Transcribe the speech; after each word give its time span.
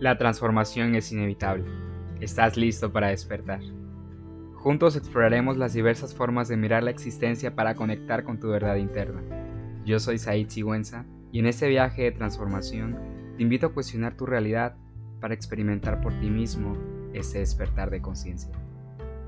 La 0.00 0.16
transformación 0.16 0.94
es 0.94 1.12
inevitable. 1.12 1.66
Estás 2.22 2.56
listo 2.56 2.90
para 2.90 3.08
despertar. 3.08 3.60
Juntos 4.54 4.96
exploraremos 4.96 5.58
las 5.58 5.74
diversas 5.74 6.14
formas 6.14 6.48
de 6.48 6.56
mirar 6.56 6.82
la 6.82 6.90
existencia 6.90 7.54
para 7.54 7.74
conectar 7.74 8.24
con 8.24 8.40
tu 8.40 8.48
verdad 8.48 8.76
interna. 8.76 9.20
Yo 9.84 10.00
soy 10.00 10.16
Said 10.16 10.48
Sigüenza 10.48 11.04
y 11.32 11.40
en 11.40 11.44
este 11.44 11.68
viaje 11.68 12.04
de 12.04 12.12
transformación 12.12 12.98
te 13.36 13.42
invito 13.42 13.66
a 13.66 13.74
cuestionar 13.74 14.16
tu 14.16 14.24
realidad 14.24 14.74
para 15.20 15.34
experimentar 15.34 16.00
por 16.00 16.18
ti 16.18 16.30
mismo 16.30 16.78
ese 17.12 17.40
despertar 17.40 17.90
de 17.90 18.00
conciencia. 18.00 18.52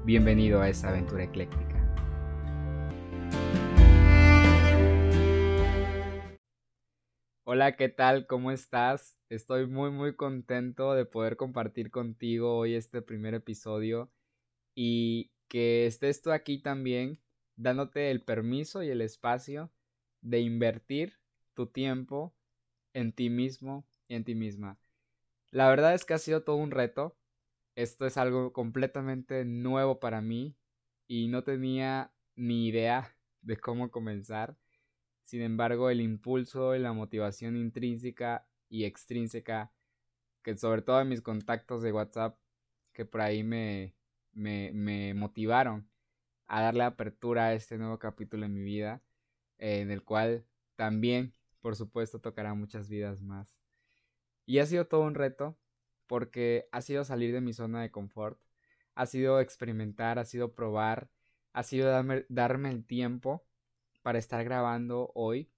Bienvenido 0.07 0.63
a 0.63 0.71
esta 0.71 0.89
aventura 0.89 1.25
ecléctica. 1.25 1.82
Hola, 7.55 7.77
¿qué 7.77 7.91
tal? 7.91 8.27
¿Cómo 8.27 8.51
estás? 8.51 9.19
Estoy 9.29 9.67
muy 9.67 9.91
muy 9.91 10.17
contento 10.17 10.95
de 10.95 11.05
poder 11.05 11.37
compartir 11.37 11.91
contigo 11.91 12.57
hoy 12.57 12.75
este 12.75 13.03
primer 13.03 13.35
episodio 13.35 14.11
y 14.75 15.33
que 15.49 15.85
estés 15.87 16.23
tú 16.23 16.33
aquí 16.33 16.63
también 16.63 17.21
dándote 17.57 18.11
el 18.11 18.25
permiso 18.25 18.83
y 18.83 18.89
el 18.89 19.03
espacio 19.03 19.71
de 20.23 20.41
invertir 20.41 21.19
tu 21.53 21.67
tiempo 21.67 22.35
en 22.95 23.13
ti 23.13 23.29
mismo 23.29 23.87
y 24.09 24.15
en 24.15 24.25
ti 24.25 24.35
misma. 24.35 24.79
La 25.51 25.69
verdad 25.69 25.93
es 25.93 26.07
que 26.07 26.15
ha 26.15 26.19
sido 26.19 26.45
todo 26.45 26.57
un 26.57 26.71
reto. 26.71 27.19
Esto 27.75 28.07
es 28.07 28.17
algo 28.17 28.55
completamente 28.55 29.45
nuevo 29.45 30.01
para 30.01 30.23
mí 30.23 30.57
y 31.07 31.29
no 31.29 31.45
tenía 31.45 32.15
ni 32.35 32.69
idea 32.69 33.15
de 33.43 33.59
cómo 33.59 33.91
comenzar. 33.91 34.57
Sin 35.33 35.41
embargo, 35.41 35.89
el 35.89 36.03
impulso 36.03 36.77
y 36.77 36.79
la 36.79 36.93
motivación 36.93 37.57
intrínseca 37.57 38.47
y 38.69 38.85
extrínseca, 38.85 39.73
que 40.43 40.59
sobre 40.59 40.83
todo 40.83 41.01
en 41.01 41.09
mis 41.09 41.23
contactos 41.23 41.83
de 41.83 41.91
WhatsApp, 41.91 42.39
que 42.93 43.07
por 43.07 43.23
ahí 43.23 43.43
me, 43.43 43.95
me, 44.35 45.15
motivaron 45.15 45.89
a 46.49 46.61
darle 46.61 46.85
apertura 46.85 47.47
a 47.47 47.55
este 47.55 47.79
nuevo 47.79 47.99
capítulo 47.99 48.45
en 48.45 48.53
mi 48.53 48.63
vida, 48.63 49.01
en 49.57 49.91
el 49.91 50.05
cual 50.05 50.45
también, 50.77 51.33
por 51.63 51.77
supuesto, 51.77 52.21
tocará 52.21 52.53
muchas 52.53 52.91
vidas 52.91 53.23
más. 53.23 53.57
Y 54.45 54.59
ha 54.59 54.67
sido 54.67 54.87
todo 54.87 55.01
un 55.01 55.15
reto, 55.15 55.57
porque 56.07 56.69
ha 56.73 56.83
sido 56.83 57.05
salir 57.05 57.33
de 57.33 57.41
mi 57.41 57.55
zona 57.55 57.81
de 57.81 57.91
confort, 57.91 58.39
ha 58.95 59.07
sido 59.07 59.41
experimentar, 59.41 60.19
ha 60.19 60.27
sido 60.27 60.55
probar, 60.55 61.09
ha 61.55 61.63
sido 61.63 61.89
darme, 61.89 62.27
darme 62.29 62.69
el 62.69 62.85
tiempo 62.85 63.47
para 64.03 64.19
estar 64.19 64.45
grabando 64.45 65.11
hoy 65.15 65.51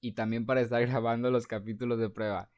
y 0.00 0.12
también 0.12 0.46
para 0.46 0.60
estar 0.60 0.84
grabando 0.86 1.30
los 1.30 1.46
capítulos 1.46 1.98
de 1.98 2.10
prueba. 2.10 2.50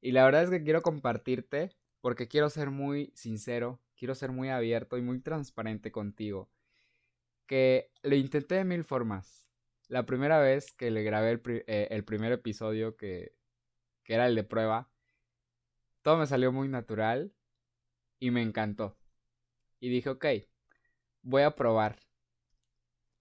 Y 0.00 0.12
la 0.12 0.24
verdad 0.24 0.44
es 0.44 0.50
que 0.50 0.62
quiero 0.62 0.82
compartirte 0.82 1.70
porque 2.00 2.28
quiero 2.28 2.50
ser 2.50 2.70
muy 2.70 3.10
sincero, 3.14 3.80
quiero 3.96 4.14
ser 4.14 4.30
muy 4.30 4.50
abierto 4.50 4.98
y 4.98 5.02
muy 5.02 5.20
transparente 5.20 5.90
contigo. 5.90 6.50
Que 7.46 7.90
lo 8.02 8.14
intenté 8.14 8.56
de 8.56 8.64
mil 8.64 8.84
formas. 8.84 9.48
La 9.88 10.06
primera 10.06 10.38
vez 10.38 10.72
que 10.72 10.90
le 10.90 11.02
grabé 11.02 11.30
el, 11.30 11.42
eh, 11.46 12.02
primer 12.04 12.32
episodio 12.32 12.96
que, 12.96 13.34
que 14.02 14.14
era 14.14 14.26
el 14.26 14.34
de 14.34 14.44
prueba, 14.44 14.90
todo 16.02 16.18
me 16.18 16.26
salió 16.26 16.52
muy 16.52 16.68
natural 16.68 17.32
y 18.18 18.30
me 18.30 18.42
encantó. 18.42 18.96
Y 19.80 19.88
dije, 19.88 20.10
ok, 20.10 20.26
voy 21.22 21.42
a 21.42 21.54
probar 21.54 21.98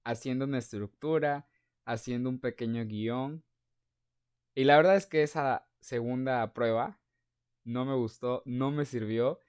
haciendo 0.03 0.45
una 0.45 0.59
estructura, 0.59 1.47
haciendo 1.85 2.29
un 2.29 2.39
pequeño 2.39 2.85
guion. 2.85 3.43
Y 4.55 4.65
la 4.65 4.77
verdad 4.77 4.95
es 4.95 5.05
que 5.05 5.23
esa 5.23 5.67
segunda 5.81 6.53
prueba 6.53 6.99
no 7.63 7.85
me 7.85 7.95
gustó, 7.95 8.43
no 8.45 8.71
me 8.71 8.85
sirvió. 8.85 9.39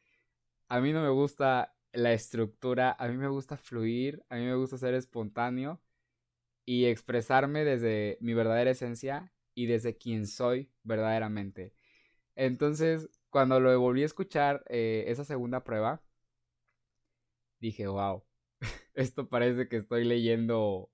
A 0.68 0.80
mí 0.80 0.92
no 0.92 1.02
me 1.02 1.10
gusta 1.10 1.76
la 1.92 2.12
estructura, 2.12 2.96
a 2.98 3.08
mí 3.08 3.16
me 3.16 3.28
gusta 3.28 3.56
fluir, 3.56 4.24
a 4.28 4.36
mí 4.36 4.44
me 4.44 4.54
gusta 4.56 4.78
ser 4.78 4.94
espontáneo 4.94 5.80
y 6.64 6.86
expresarme 6.86 7.64
desde 7.64 8.18
mi 8.20 8.34
verdadera 8.34 8.70
esencia 8.70 9.32
y 9.54 9.66
desde 9.66 9.96
quien 9.96 10.26
soy 10.26 10.70
verdaderamente. 10.82 11.74
Entonces, 12.36 13.08
cuando 13.30 13.60
lo 13.60 13.78
volví 13.80 14.02
a 14.02 14.06
escuchar, 14.06 14.64
eh, 14.68 15.04
esa 15.08 15.24
segunda 15.24 15.64
prueba, 15.64 16.02
dije, 17.60 17.86
wow, 17.88 18.24
esto 18.94 19.28
parece 19.28 19.68
que 19.68 19.76
estoy 19.76 20.04
leyendo 20.04 20.90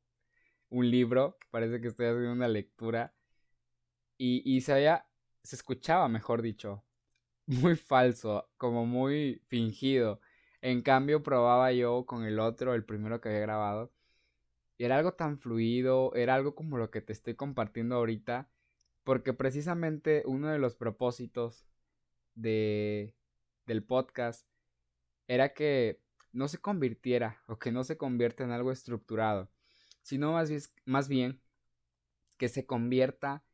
un 0.71 0.91
libro, 0.91 1.39
parece 1.51 1.81
que 1.81 1.89
estoy 1.89 2.07
haciendo 2.07 2.33
una 2.33 2.49
lectura. 2.49 3.15
Y, 4.19 4.43
y 4.45 4.61
se 4.61 4.73
había, 4.75 5.07
se 5.43 5.57
escuchaba, 5.57 6.09
mejor 6.09 6.43
dicho, 6.43 6.85
muy 7.47 7.77
falso, 7.77 8.51
como 8.57 8.87
muy 8.87 9.43
fingido. 9.49 10.21
En 10.63 10.83
cambio, 10.83 11.23
probaba 11.23 11.73
yo 11.73 12.05
con 12.07 12.25
el 12.25 12.39
otro, 12.39 12.75
el 12.75 12.85
primero 12.85 13.21
que 13.21 13.31
había 13.31 13.41
grabado. 13.41 13.93
Y 14.79 14.85
era 14.85 14.97
algo 14.99 15.15
tan 15.15 15.39
fluido, 15.39 16.15
era 16.15 16.35
algo 16.35 16.55
como 16.55 16.79
lo 16.79 16.91
que 16.91 17.01
te 17.03 17.13
estoy 17.13 17.35
compartiendo 17.35 17.97
ahorita. 17.97 18.51
Porque 19.05 19.33
precisamente 19.35 20.23
uno 20.27 20.49
de 20.49 20.59
los 20.59 20.77
propósitos 20.77 21.67
de, 22.35 23.15
del 23.67 23.85
podcast 23.85 24.47
era 25.29 25.55
que 25.55 26.01
no 26.33 26.49
se 26.49 26.59
convirtiera 26.59 27.43
o 27.47 27.59
que 27.59 27.73
no 27.73 27.85
se 27.85 27.97
convierta 27.97 28.45
en 28.45 28.51
algo 28.51 28.73
estructurado, 28.73 29.51
sino 30.03 30.37
más 30.85 31.09
bien, 31.09 31.41
que 32.37 32.49
se 32.49 32.65
convierta 32.65 33.45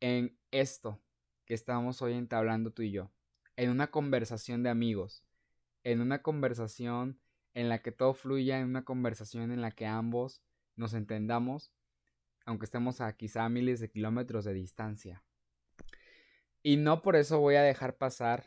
en 0.00 0.38
esto 0.50 1.00
que 1.44 1.54
estamos 1.54 2.00
hoy 2.02 2.14
entablando 2.14 2.72
tú 2.72 2.82
y 2.82 2.90
yo, 2.90 3.10
en 3.56 3.70
una 3.70 3.90
conversación 3.90 4.62
de 4.62 4.70
amigos, 4.70 5.24
en 5.84 6.00
una 6.00 6.22
conversación 6.22 7.20
en 7.54 7.68
la 7.68 7.82
que 7.82 7.92
todo 7.92 8.14
fluya, 8.14 8.60
en 8.60 8.66
una 8.66 8.84
conversación 8.84 9.50
en 9.50 9.60
la 9.60 9.70
que 9.70 9.86
ambos 9.86 10.42
nos 10.76 10.94
entendamos, 10.94 11.72
aunque 12.44 12.66
estemos 12.66 13.00
a 13.00 13.12
quizá 13.16 13.48
miles 13.48 13.80
de 13.80 13.90
kilómetros 13.90 14.44
de 14.44 14.54
distancia. 14.54 15.24
Y 16.62 16.76
no 16.76 17.02
por 17.02 17.16
eso 17.16 17.40
voy 17.40 17.56
a 17.56 17.62
dejar 17.62 17.96
pasar 17.96 18.44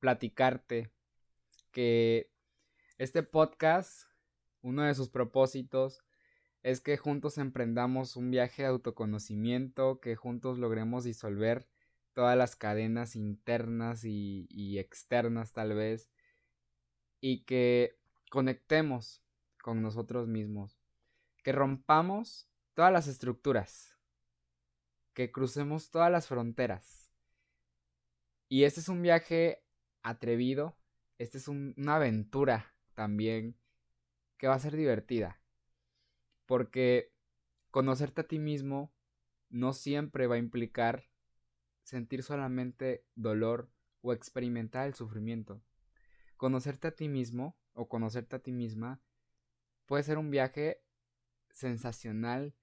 platicarte 0.00 0.90
que 1.70 2.30
este 2.98 3.22
podcast, 3.22 4.08
uno 4.62 4.82
de 4.82 4.94
sus 4.94 5.10
propósitos 5.10 6.02
es 6.62 6.80
que 6.80 6.96
juntos 6.96 7.36
emprendamos 7.36 8.16
un 8.16 8.30
viaje 8.30 8.62
de 8.62 8.68
autoconocimiento, 8.68 10.00
que 10.00 10.16
juntos 10.16 10.58
logremos 10.58 11.04
disolver 11.04 11.68
todas 12.14 12.38
las 12.38 12.56
cadenas 12.56 13.14
internas 13.14 14.04
y, 14.04 14.78
externas 14.78 15.52
tal 15.52 15.74
vez, 15.74 16.10
y 17.20 17.44
que 17.44 17.98
conectemos 18.30 19.22
con 19.62 19.82
nosotros 19.82 20.26
mismos, 20.26 20.80
que 21.42 21.52
rompamos 21.52 22.48
todas 22.72 22.92
las 22.92 23.08
estructuras, 23.08 23.94
que 25.12 25.30
crucemos 25.30 25.90
todas 25.90 26.10
las 26.10 26.28
fronteras. 26.28 27.12
Y 28.48 28.64
este 28.64 28.80
es 28.80 28.88
un 28.88 29.02
viaje 29.02 29.62
atrevido, 30.02 30.78
este 31.18 31.36
es 31.36 31.46
una 31.48 31.96
aventura 31.96 32.75
también 32.96 33.56
que 34.38 34.48
va 34.48 34.54
a 34.54 34.58
ser 34.58 34.74
divertida. 34.74 35.40
Porque 36.46 37.12
conocerte 37.70 38.22
a 38.22 38.26
ti 38.26 38.40
mismo 38.40 38.92
no 39.48 39.72
siempre 39.72 40.26
va 40.26 40.34
a 40.34 40.38
implicar 40.38 41.08
sentir 41.84 42.24
solamente 42.24 43.06
dolor 43.14 43.70
o 44.02 44.12
experimentar 44.12 44.88
el 44.88 44.94
sufrimiento. 44.94 45.62
Conocerte 46.36 46.88
a 46.88 46.96
ti 46.96 47.08
mismo 47.08 47.56
o 47.72 47.88
conocerte 47.88 48.36
a 48.36 48.38
ti 48.40 48.52
misma 48.52 49.00
puede 49.86 50.02
ser 50.02 50.18
un 50.18 50.30
viaje 50.30 50.82
sensacional 51.50 52.54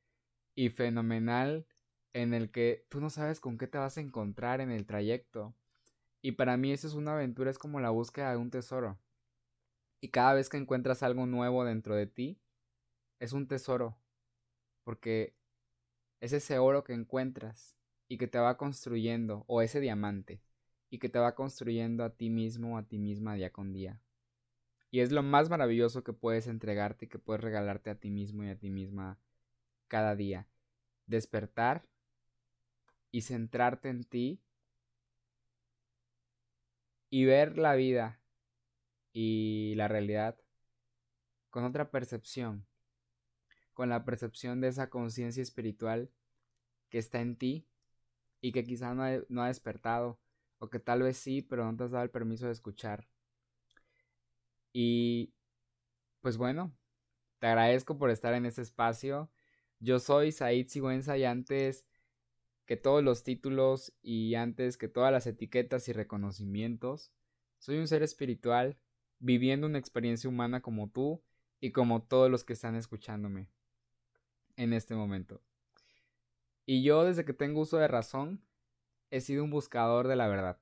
y 0.55 0.69
fenomenal 0.69 1.65
en 2.13 2.33
el 2.33 2.51
que 2.51 2.85
tú 2.89 2.99
no 2.99 3.09
sabes 3.09 3.39
con 3.39 3.57
qué 3.57 3.67
te 3.67 3.77
vas 3.77 3.97
a 3.97 4.01
encontrar 4.01 4.61
en 4.61 4.71
el 4.71 4.85
trayecto. 4.85 5.55
Y 6.21 6.33
para 6.33 6.57
mí 6.57 6.71
eso 6.71 6.87
es 6.87 6.93
una 6.93 7.13
aventura, 7.13 7.49
es 7.49 7.57
como 7.57 7.79
la 7.79 7.89
búsqueda 7.89 8.31
de 8.31 8.37
un 8.37 8.51
tesoro. 8.51 8.99
Y 10.03 10.09
cada 10.09 10.33
vez 10.33 10.49
que 10.49 10.57
encuentras 10.57 11.01
algo 11.01 11.25
nuevo 11.25 11.63
dentro 11.63 11.95
de 11.95 12.07
ti, 12.07 12.37
es 13.21 13.31
un 13.31 13.47
tesoro. 13.47 13.97
Porque 14.83 15.33
es 16.19 16.33
ese 16.33 16.57
oro 16.57 16.83
que 16.83 16.91
encuentras 16.91 17.77
y 18.09 18.17
que 18.17 18.27
te 18.27 18.37
va 18.37 18.57
construyendo, 18.57 19.45
o 19.47 19.61
ese 19.61 19.79
diamante, 19.79 20.41
y 20.89 20.99
que 20.99 21.07
te 21.07 21.19
va 21.19 21.35
construyendo 21.35 22.03
a 22.03 22.09
ti 22.09 22.29
mismo 22.29 22.75
o 22.75 22.77
a 22.77 22.83
ti 22.83 22.99
misma 22.99 23.35
día 23.35 23.53
con 23.53 23.71
día. 23.71 24.01
Y 24.91 24.99
es 24.99 25.13
lo 25.13 25.23
más 25.23 25.49
maravilloso 25.49 26.03
que 26.03 26.11
puedes 26.11 26.47
entregarte 26.47 27.05
y 27.05 27.07
que 27.07 27.17
puedes 27.17 27.41
regalarte 27.41 27.89
a 27.89 27.95
ti 27.95 28.11
mismo 28.11 28.43
y 28.43 28.49
a 28.49 28.59
ti 28.59 28.69
misma 28.71 29.17
cada 29.87 30.17
día. 30.17 30.49
Despertar 31.07 31.87
y 33.09 33.21
centrarte 33.21 33.87
en 33.87 34.03
ti 34.03 34.41
y 37.09 37.23
ver 37.23 37.57
la 37.57 37.75
vida 37.75 38.19
y 39.13 39.75
la 39.75 39.87
realidad 39.87 40.37
con 41.51 41.63
otra 41.63 41.91
percepción, 41.91 42.65
con 43.73 43.87
la 43.89 44.05
percepción 44.05 44.59
de 44.59 44.69
esa 44.69 44.89
conciencia 44.89 45.43
espiritual 45.43 46.09
que 46.89 46.97
está 46.97 47.21
en 47.21 47.37
ti 47.37 47.67
y 48.41 48.51
que 48.51 48.63
quizá 48.63 48.93
no 48.95 49.03
ha, 49.03 49.47
despertado 49.47 50.19
o 50.57 50.69
que 50.69 50.79
tal 50.79 51.03
vez 51.03 51.17
sí, 51.17 51.43
pero 51.43 51.63
no 51.63 51.77
te 51.77 51.83
has 51.83 51.91
dado 51.91 52.03
el 52.03 52.09
permiso 52.09 52.47
de 52.47 52.53
escuchar. 52.53 53.07
Y 54.73 55.33
pues 56.21 56.37
bueno, 56.37 56.75
te 57.39 57.47
agradezco 57.47 57.97
por 57.97 58.09
estar 58.09 58.33
en 58.33 58.47
este 58.47 58.63
espacio. 58.63 59.31
Yo 59.79 59.99
soy 59.99 60.31
Said 60.31 60.67
Sigüenza 60.69 61.17
y 61.17 61.25
antes 61.25 61.85
que 62.65 62.77
todos 62.77 63.03
los 63.03 63.23
títulos 63.23 63.93
y 64.01 64.35
antes 64.35 64.77
que 64.77 64.87
todas 64.87 65.11
las 65.11 65.27
etiquetas 65.27 65.87
y 65.87 65.93
reconocimientos, 65.93 67.11
soy 67.59 67.77
un 67.77 67.87
ser 67.87 68.01
espiritual 68.01 68.79
viviendo 69.23 69.67
una 69.67 69.79
experiencia 69.79 70.29
humana 70.29 70.61
como 70.61 70.89
tú 70.89 71.23
y 71.61 71.71
como 71.71 72.03
todos 72.03 72.29
los 72.29 72.43
que 72.43 72.53
están 72.53 72.75
escuchándome 72.75 73.47
en 74.57 74.73
este 74.73 74.95
momento. 74.95 75.41
Y 76.65 76.83
yo 76.83 77.05
desde 77.05 77.23
que 77.23 77.33
tengo 77.33 77.61
uso 77.61 77.77
de 77.77 77.87
razón 77.87 78.43
he 79.11 79.21
sido 79.21 79.45
un 79.45 79.49
buscador 79.49 80.09
de 80.09 80.17
la 80.17 80.27
verdad. 80.27 80.59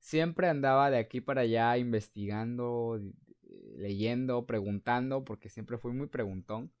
Siempre 0.00 0.48
andaba 0.48 0.90
de 0.90 0.98
aquí 0.98 1.22
para 1.22 1.42
allá 1.42 1.78
investigando, 1.78 3.00
leyendo, 3.76 4.44
preguntando, 4.46 5.24
porque 5.24 5.48
siempre 5.48 5.78
fui 5.78 5.92
muy 5.92 6.08
preguntón. 6.08 6.72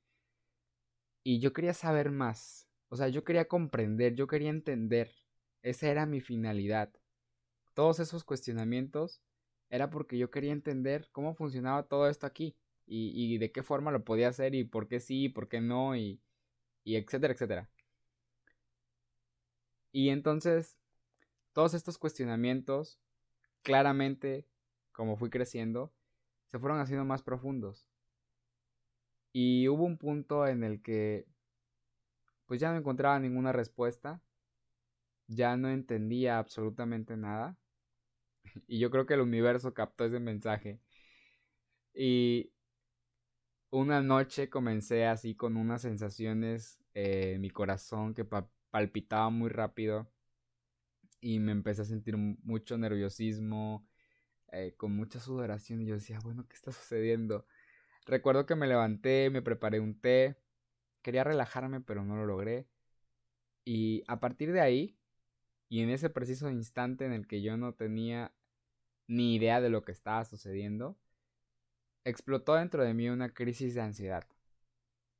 Y 1.22 1.38
yo 1.40 1.54
quería 1.54 1.72
saber 1.72 2.10
más. 2.10 2.68
O 2.88 2.96
sea, 2.96 3.08
yo 3.08 3.24
quería 3.24 3.48
comprender, 3.48 4.14
yo 4.14 4.26
quería 4.26 4.50
entender. 4.50 5.10
Esa 5.62 5.88
era 5.88 6.04
mi 6.04 6.20
finalidad. 6.20 6.92
Todos 7.74 8.00
esos 8.00 8.24
cuestionamientos 8.24 9.22
era 9.72 9.88
porque 9.88 10.18
yo 10.18 10.30
quería 10.30 10.52
entender 10.52 11.08
cómo 11.12 11.34
funcionaba 11.34 11.84
todo 11.84 12.08
esto 12.08 12.26
aquí. 12.26 12.54
Y, 12.86 13.38
de 13.38 13.50
qué 13.52 13.62
forma 13.62 13.90
lo 13.90 14.04
podía 14.04 14.28
hacer 14.28 14.54
y 14.54 14.64
por 14.64 14.86
qué 14.86 15.00
sí 15.00 15.24
y 15.24 15.28
por 15.30 15.48
qué 15.48 15.62
no 15.62 15.96
y, 15.96 16.20
y 16.84 16.96
etcétera, 16.96 17.32
etcétera. 17.32 17.70
Y 19.90 20.10
entonces, 20.10 20.76
todos 21.54 21.72
estos 21.72 21.96
cuestionamientos, 21.96 23.00
claramente, 23.62 24.46
como 24.92 25.16
fui 25.16 25.30
creciendo, 25.30 25.94
se 26.48 26.58
fueron 26.58 26.80
haciendo 26.80 27.06
más 27.06 27.22
profundos. 27.22 27.86
Y 29.32 29.68
hubo 29.68 29.84
un 29.84 29.96
punto 29.96 30.46
en 30.46 30.64
el 30.64 30.82
que, 30.82 31.26
pues 32.44 32.60
ya 32.60 32.72
no 32.72 32.76
encontraba 32.76 33.18
ninguna 33.18 33.52
respuesta, 33.52 34.20
ya 35.28 35.56
no 35.56 35.70
entendía 35.70 36.38
absolutamente 36.38 37.16
nada. 37.16 37.56
Y 38.66 38.78
yo 38.78 38.90
creo 38.90 39.06
que 39.06 39.14
el 39.14 39.20
universo 39.20 39.74
captó 39.74 40.04
ese 40.04 40.20
mensaje. 40.20 40.80
Y 41.94 42.52
una 43.70 44.02
noche 44.02 44.50
comencé 44.50 45.06
así 45.06 45.34
con 45.34 45.56
unas 45.56 45.82
sensaciones 45.82 46.78
en 46.94 47.40
mi 47.40 47.50
corazón 47.50 48.14
que 48.14 48.26
palpitaba 48.70 49.30
muy 49.30 49.48
rápido 49.50 50.10
y 51.20 51.38
me 51.38 51.52
empecé 51.52 51.82
a 51.82 51.84
sentir 51.86 52.16
mucho 52.16 52.76
nerviosismo, 52.76 53.86
eh, 54.50 54.74
con 54.76 54.94
mucha 54.94 55.20
sudoración 55.20 55.80
y 55.80 55.86
yo 55.86 55.94
decía, 55.94 56.18
bueno, 56.22 56.46
¿qué 56.48 56.56
está 56.56 56.72
sucediendo? 56.72 57.46
Recuerdo 58.06 58.44
que 58.44 58.56
me 58.56 58.66
levanté, 58.66 59.30
me 59.30 59.40
preparé 59.40 59.80
un 59.80 59.98
té, 59.98 60.36
quería 61.00 61.24
relajarme 61.24 61.80
pero 61.80 62.04
no 62.04 62.16
lo 62.16 62.26
logré 62.26 62.66
y 63.64 64.02
a 64.08 64.20
partir 64.20 64.52
de 64.52 64.60
ahí 64.60 64.96
y 65.68 65.80
en 65.80 65.90
ese 65.90 66.10
preciso 66.10 66.50
instante 66.50 67.06
en 67.06 67.12
el 67.12 67.26
que 67.26 67.40
yo 67.40 67.56
no 67.56 67.74
tenía 67.74 68.34
ni 69.12 69.34
idea 69.34 69.60
de 69.60 69.68
lo 69.68 69.84
que 69.84 69.92
estaba 69.92 70.24
sucediendo, 70.24 70.98
explotó 72.04 72.54
dentro 72.54 72.82
de 72.82 72.94
mí 72.94 73.10
una 73.10 73.28
crisis 73.28 73.74
de 73.74 73.82
ansiedad. 73.82 74.26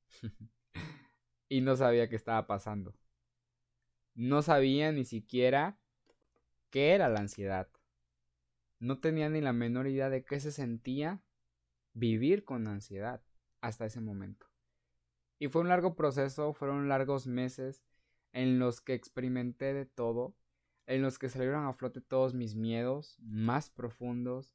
y 1.50 1.60
no 1.60 1.76
sabía 1.76 2.08
qué 2.08 2.16
estaba 2.16 2.46
pasando. 2.46 2.94
No 4.14 4.40
sabía 4.40 4.92
ni 4.92 5.04
siquiera 5.04 5.78
qué 6.70 6.94
era 6.94 7.10
la 7.10 7.20
ansiedad. 7.20 7.68
No 8.78 8.98
tenía 8.98 9.28
ni 9.28 9.42
la 9.42 9.52
menor 9.52 9.86
idea 9.86 10.08
de 10.08 10.24
qué 10.24 10.40
se 10.40 10.52
sentía 10.52 11.22
vivir 11.92 12.44
con 12.44 12.66
ansiedad 12.68 13.22
hasta 13.60 13.84
ese 13.84 14.00
momento. 14.00 14.46
Y 15.38 15.48
fue 15.48 15.60
un 15.60 15.68
largo 15.68 15.96
proceso, 15.96 16.54
fueron 16.54 16.88
largos 16.88 17.26
meses 17.26 17.84
en 18.32 18.58
los 18.58 18.80
que 18.80 18.94
experimenté 18.94 19.74
de 19.74 19.84
todo, 19.84 20.34
en 20.86 21.02
los 21.02 21.18
que 21.18 21.28
salieron 21.28 21.66
a 21.66 21.72
flote 21.72 22.00
todos 22.00 22.34
mis 22.34 22.54
miedos 22.54 23.18
más 23.20 23.70
profundos, 23.70 24.54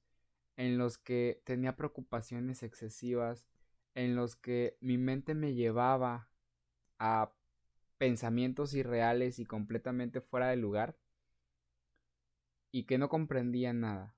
en 0.55 0.77
los 0.77 0.97
que 0.97 1.41
tenía 1.45 1.75
preocupaciones 1.75 2.63
excesivas, 2.63 3.47
en 3.95 4.15
los 4.15 4.35
que 4.35 4.77
mi 4.81 4.97
mente 4.97 5.35
me 5.35 5.53
llevaba 5.53 6.29
a 6.99 7.31
pensamientos 7.97 8.73
irreales 8.73 9.39
y 9.39 9.45
completamente 9.45 10.21
fuera 10.21 10.49
de 10.49 10.57
lugar 10.57 10.97
y 12.71 12.83
que 12.83 12.97
no 12.97 13.09
comprendía 13.09 13.73
nada. 13.73 14.15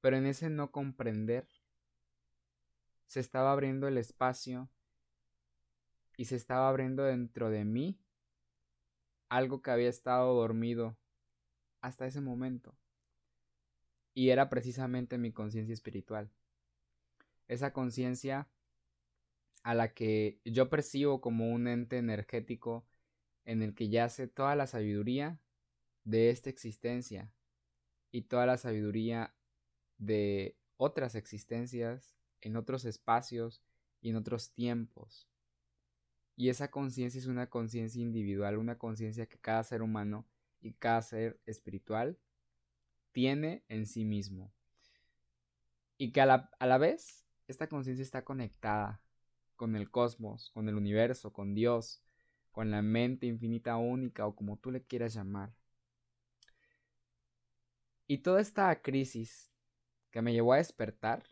Pero 0.00 0.16
en 0.16 0.26
ese 0.26 0.50
no 0.50 0.72
comprender 0.72 1.46
se 3.06 3.20
estaba 3.20 3.52
abriendo 3.52 3.86
el 3.86 3.98
espacio 3.98 4.68
y 6.16 6.24
se 6.24 6.36
estaba 6.36 6.68
abriendo 6.68 7.04
dentro 7.04 7.50
de 7.50 7.64
mí 7.64 8.00
algo 9.32 9.62
que 9.62 9.70
había 9.70 9.88
estado 9.88 10.34
dormido 10.34 10.98
hasta 11.80 12.06
ese 12.06 12.20
momento. 12.20 12.76
Y 14.12 14.28
era 14.28 14.50
precisamente 14.50 15.16
mi 15.16 15.32
conciencia 15.32 15.72
espiritual. 15.72 16.30
Esa 17.48 17.72
conciencia 17.72 18.50
a 19.62 19.74
la 19.74 19.94
que 19.94 20.38
yo 20.44 20.68
percibo 20.68 21.22
como 21.22 21.50
un 21.50 21.66
ente 21.66 21.96
energético 21.96 22.86
en 23.46 23.62
el 23.62 23.74
que 23.74 23.88
yace 23.88 24.28
toda 24.28 24.54
la 24.54 24.66
sabiduría 24.66 25.40
de 26.04 26.28
esta 26.28 26.50
existencia 26.50 27.32
y 28.10 28.22
toda 28.22 28.44
la 28.44 28.58
sabiduría 28.58 29.34
de 29.96 30.58
otras 30.76 31.14
existencias 31.14 32.18
en 32.42 32.56
otros 32.56 32.84
espacios 32.84 33.62
y 34.02 34.10
en 34.10 34.16
otros 34.16 34.52
tiempos. 34.52 35.31
Y 36.42 36.48
esa 36.48 36.72
conciencia 36.72 37.20
es 37.20 37.28
una 37.28 37.48
conciencia 37.48 38.02
individual, 38.02 38.58
una 38.58 38.76
conciencia 38.76 39.26
que 39.26 39.38
cada 39.38 39.62
ser 39.62 39.80
humano 39.80 40.26
y 40.60 40.72
cada 40.72 41.00
ser 41.00 41.38
espiritual 41.46 42.18
tiene 43.12 43.62
en 43.68 43.86
sí 43.86 44.04
mismo. 44.04 44.52
Y 45.98 46.10
que 46.10 46.20
a 46.20 46.26
la, 46.26 46.50
a 46.58 46.66
la 46.66 46.78
vez 46.78 47.28
esta 47.46 47.68
conciencia 47.68 48.02
está 48.02 48.24
conectada 48.24 49.00
con 49.54 49.76
el 49.76 49.88
cosmos, 49.88 50.50
con 50.50 50.68
el 50.68 50.74
universo, 50.74 51.32
con 51.32 51.54
Dios, 51.54 52.02
con 52.50 52.72
la 52.72 52.82
mente 52.82 53.28
infinita 53.28 53.76
única 53.76 54.26
o 54.26 54.34
como 54.34 54.56
tú 54.56 54.72
le 54.72 54.82
quieras 54.82 55.14
llamar. 55.14 55.54
Y 58.08 58.18
toda 58.18 58.40
esta 58.40 58.82
crisis 58.82 59.52
que 60.10 60.22
me 60.22 60.32
llevó 60.32 60.54
a 60.54 60.56
despertar 60.56 61.22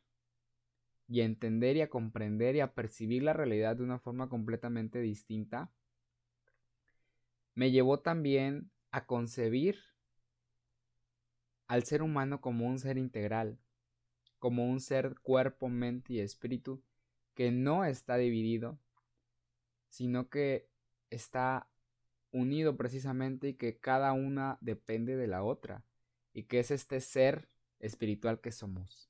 y 1.11 1.23
a 1.23 1.25
entender 1.25 1.77
y 1.77 1.81
a 1.81 1.91
comprender 1.91 2.55
y 2.55 2.61
a 2.61 2.73
percibir 2.73 3.25
la 3.25 3.33
realidad 3.33 3.77
de 3.77 3.83
una 3.83 3.99
forma 3.99 4.29
completamente 4.29 5.01
distinta, 5.01 5.73
me 7.57 7.73
llevó 7.73 7.99
también 7.99 8.71
a 8.93 9.07
concebir 9.07 9.77
al 11.67 11.83
ser 11.83 12.03
humano 12.03 12.41
como 12.41 12.69
un 12.69 12.79
ser 12.79 12.97
integral, 12.97 13.59
como 14.39 14.71
un 14.71 14.81
ser 14.81 15.17
cuerpo, 15.21 15.69
mente 15.69 16.15
y 16.15 16.21
espíritu 16.21 16.81
que 17.35 17.51
no 17.51 17.85
está 17.85 18.17
dividido, 18.17 18.79
sino 19.89 20.29
que 20.29 20.69
está 21.11 21.69
unido 22.31 22.77
precisamente 22.77 23.49
y 23.49 23.55
que 23.55 23.79
cada 23.79 24.13
una 24.13 24.59
depende 24.61 25.17
de 25.17 25.27
la 25.27 25.43
otra, 25.43 25.85
y 26.33 26.45
que 26.45 26.61
es 26.61 26.71
este 26.71 27.01
ser 27.01 27.49
espiritual 27.81 28.41
que 28.41 28.53
somos, 28.53 29.10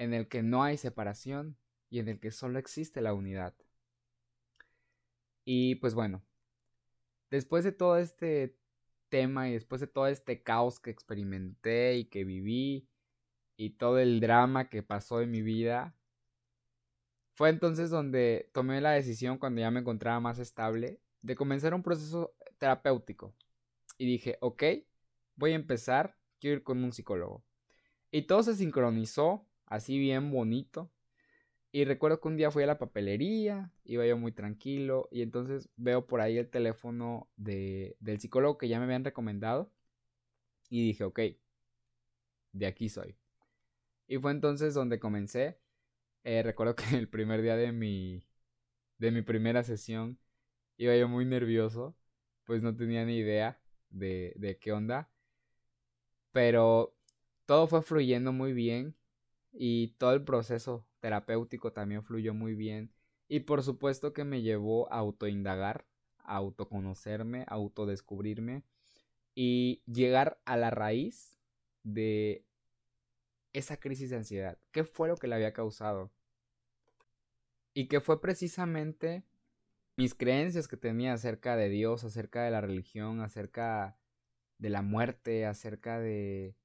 en 0.00 0.14
el 0.14 0.28
que 0.28 0.42
no 0.42 0.64
hay 0.64 0.78
separación 0.78 1.58
y 1.90 1.98
en 1.98 2.08
el 2.08 2.18
que 2.20 2.30
solo 2.30 2.58
existe 2.58 3.02
la 3.02 3.12
unidad. 3.12 3.54
Y 5.44 5.74
pues 5.74 5.94
bueno, 5.94 6.24
después 7.30 7.64
de 7.64 7.72
todo 7.72 7.98
este 7.98 8.56
tema 9.10 9.50
y 9.50 9.52
después 9.52 9.82
de 9.82 9.88
todo 9.88 10.06
este 10.06 10.42
caos 10.42 10.80
que 10.80 10.88
experimenté 10.88 11.96
y 11.98 12.06
que 12.06 12.24
viví 12.24 12.88
y 13.58 13.70
todo 13.76 13.98
el 13.98 14.20
drama 14.20 14.70
que 14.70 14.82
pasó 14.82 15.20
en 15.20 15.30
mi 15.30 15.42
vida, 15.42 15.94
fue 17.34 17.50
entonces 17.50 17.90
donde 17.90 18.48
tomé 18.54 18.80
la 18.80 18.92
decisión, 18.92 19.36
cuando 19.36 19.60
ya 19.60 19.70
me 19.70 19.80
encontraba 19.80 20.18
más 20.18 20.38
estable, 20.38 20.98
de 21.20 21.36
comenzar 21.36 21.74
un 21.74 21.82
proceso 21.82 22.34
terapéutico. 22.56 23.34
Y 23.98 24.06
dije, 24.06 24.38
ok, 24.40 24.62
voy 25.36 25.52
a 25.52 25.56
empezar, 25.56 26.16
quiero 26.38 26.56
ir 26.56 26.62
con 26.62 26.82
un 26.82 26.92
psicólogo. 26.92 27.44
Y 28.10 28.22
todo 28.22 28.42
se 28.42 28.54
sincronizó, 28.56 29.46
así 29.70 29.98
bien 29.98 30.30
bonito. 30.30 30.92
Y 31.72 31.84
recuerdo 31.84 32.20
que 32.20 32.28
un 32.28 32.36
día 32.36 32.50
fui 32.50 32.64
a 32.64 32.66
la 32.66 32.78
papelería, 32.78 33.72
iba 33.84 34.06
yo 34.06 34.18
muy 34.18 34.32
tranquilo, 34.32 35.08
y 35.12 35.22
entonces 35.22 35.70
veo 35.76 36.06
por 36.06 36.20
ahí 36.20 36.38
el 36.38 36.50
teléfono 36.50 37.30
de, 37.36 37.96
del 38.00 38.20
psicólogo 38.20 38.58
que 38.58 38.68
ya 38.68 38.78
me 38.78 38.84
habían 38.86 39.04
recomendado. 39.04 39.72
Y 40.70 40.86
dije, 40.86 41.04
ok, 41.04 41.20
de 42.52 42.66
aquí 42.66 42.88
soy. 42.88 43.16
Y 44.08 44.18
fue 44.18 44.32
entonces 44.32 44.74
donde 44.74 45.00
comencé 45.00 45.58
eh, 46.24 46.42
recuerdo 46.42 46.74
que 46.76 46.84
el 46.98 47.08
primer 47.08 47.42
día 47.42 47.56
de 47.56 47.72
mi, 47.72 48.24
de 48.98 49.10
mi 49.12 49.22
primera 49.22 49.62
sesión 49.62 50.18
iba 50.76 50.96
yo 50.96 51.08
muy 51.08 51.24
nervioso, 51.26 51.96
pues 52.44 52.62
no 52.62 52.76
tenía 52.76 53.04
ni 53.04 53.18
idea 53.18 53.60
de, 53.90 54.34
de 54.36 54.58
qué 54.58 54.72
onda. 54.72 55.10
Pero 56.32 56.94
todo 57.46 57.66
fue 57.66 57.82
fluyendo 57.82 58.32
muy 58.32 58.52
bien 58.52 58.94
y 59.52 59.88
todo 59.98 60.12
el 60.14 60.24
proceso 60.24 60.86
terapéutico 61.00 61.72
también 61.72 62.02
fluyó 62.02 62.34
muy 62.34 62.54
bien. 62.54 62.92
Y 63.28 63.40
por 63.40 63.62
supuesto 63.62 64.12
que 64.12 64.24
me 64.24 64.42
llevó 64.42 64.92
a 64.92 64.98
autoindagar, 64.98 65.86
a 66.18 66.36
autoconocerme, 66.36 67.42
a 67.42 67.54
autodescubrirme 67.54 68.64
y 69.34 69.82
llegar 69.86 70.40
a 70.44 70.56
la 70.56 70.70
raíz 70.70 71.38
de 71.82 72.44
esa 73.52 73.78
crisis 73.78 74.10
de 74.10 74.16
ansiedad. 74.16 74.58
¿Qué 74.72 74.84
fue 74.84 75.08
lo 75.08 75.16
que 75.16 75.28
le 75.28 75.34
había 75.36 75.52
causado? 75.52 76.10
Y 77.72 77.86
que 77.86 78.00
fue 78.00 78.20
precisamente 78.20 79.24
mis 79.96 80.14
creencias 80.14 80.66
que 80.66 80.76
tenía 80.76 81.12
acerca 81.12 81.56
de 81.56 81.68
Dios, 81.68 82.04
acerca 82.04 82.42
de 82.42 82.50
la 82.50 82.60
religión, 82.60 83.20
acerca 83.20 83.96
de 84.58 84.70
la 84.70 84.82
muerte, 84.82 85.46
acerca 85.46 85.98
de, 85.98 86.56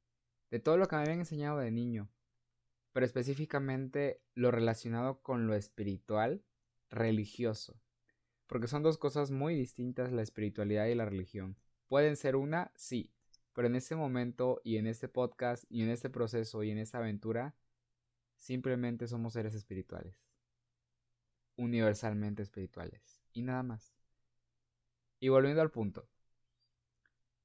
de 0.52 0.60
todo 0.60 0.78
lo 0.78 0.88
que 0.88 0.96
me 0.96 1.04
habían 1.04 1.20
enseñado 1.20 1.60
de 1.60 1.72
niño. 1.72 2.10
Pero 2.96 3.06
específicamente 3.06 4.22
lo 4.36 4.52
relacionado 4.52 5.22
con 5.22 5.48
lo 5.48 5.54
espiritual, 5.54 6.46
religioso. 6.90 7.78
Porque 8.48 8.70
son 8.70 8.84
dos 8.84 8.98
cosas 8.98 9.32
muy 9.32 9.54
distintas 9.54 10.14
la 10.14 10.22
espiritualidad 10.22 10.86
y 10.86 10.96
la 10.96 11.04
religión. 11.04 11.58
Pueden 11.90 12.16
ser 12.16 12.38
una, 12.38 12.72
sí, 12.74 13.12
pero 13.52 13.68
en 13.68 13.76
este 13.76 13.98
momento 13.98 14.62
y 14.64 14.78
en 14.78 14.88
este 14.88 15.10
podcast 15.10 15.66
y 15.68 15.84
en 15.84 15.90
este 15.90 16.10
proceso 16.10 16.64
y 16.64 16.72
en 16.72 16.78
esta 16.78 17.00
aventura, 17.00 17.54
simplemente 18.38 19.08
somos 19.08 19.34
seres 19.34 19.56
espirituales. 19.56 20.16
Universalmente 21.58 22.44
espirituales. 22.44 23.22
Y 23.34 23.42
nada 23.42 23.64
más. 23.64 23.94
Y 25.20 25.28
volviendo 25.28 25.62
al 25.62 25.70
punto. 25.70 26.08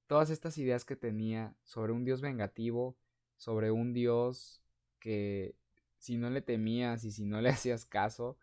Todas 0.07 0.31
estas 0.31 0.59
ideas 0.59 0.85
que 0.85 0.95
tenía 0.95 1.57
sobre 1.65 1.93
un 1.93 2.05
Dios 2.05 2.21
vengativo, 2.21 2.97
sobre 3.37 3.73
un 3.73 3.93
Dios 3.93 4.63
que 5.01 5.57
si 5.99 6.17
no 6.17 6.31
le 6.31 6.43
temías 6.43 7.05
y 7.05 7.13
si 7.13 7.25
no 7.25 7.41
le 7.41 7.49
hacías 7.51 7.85
caso, 7.87 8.39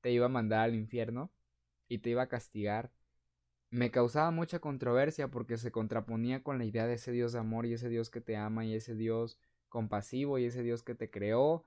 te 0.00 0.10
iba 0.12 0.26
a 0.26 0.30
mandar 0.30 0.60
al 0.62 0.74
infierno 0.74 1.30
y 1.88 1.98
te 1.98 2.10
iba 2.10 2.22
a 2.22 2.28
castigar 2.28 2.92
me 3.70 3.90
causaba 3.90 4.30
mucha 4.30 4.60
controversia 4.60 5.28
porque 5.28 5.56
se 5.58 5.70
contraponía 5.70 6.42
con 6.42 6.58
la 6.58 6.64
idea 6.64 6.86
de 6.86 6.94
ese 6.94 7.12
Dios 7.12 7.32
de 7.32 7.40
amor 7.40 7.66
y 7.66 7.74
ese 7.74 7.88
Dios 7.88 8.10
que 8.10 8.20
te 8.20 8.36
ama 8.36 8.64
y 8.64 8.74
ese 8.74 8.94
Dios 8.94 9.38
compasivo 9.68 10.38
y 10.38 10.46
ese 10.46 10.62
Dios 10.62 10.82
que 10.82 10.94
te 10.94 11.10
creó. 11.10 11.66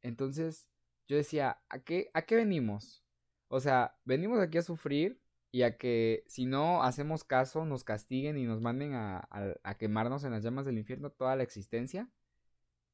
Entonces 0.00 0.68
yo 1.08 1.16
decía, 1.16 1.60
¿a 1.68 1.80
qué, 1.80 2.10
a 2.14 2.22
qué 2.22 2.36
venimos? 2.36 3.04
O 3.48 3.60
sea, 3.60 3.98
venimos 4.04 4.40
aquí 4.40 4.58
a 4.58 4.62
sufrir 4.62 5.20
y 5.50 5.62
a 5.62 5.76
que 5.76 6.24
si 6.26 6.46
no 6.46 6.82
hacemos 6.82 7.24
caso 7.24 7.66
nos 7.66 7.84
castiguen 7.84 8.38
y 8.38 8.44
nos 8.44 8.62
manden 8.62 8.94
a, 8.94 9.28
a 9.62 9.76
quemarnos 9.76 10.24
en 10.24 10.30
las 10.32 10.42
llamas 10.42 10.64
del 10.64 10.78
infierno 10.78 11.10
toda 11.10 11.36
la 11.36 11.42
existencia. 11.42 12.08